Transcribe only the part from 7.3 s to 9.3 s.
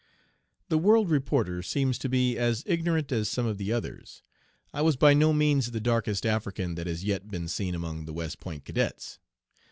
seen among the West Point cadets."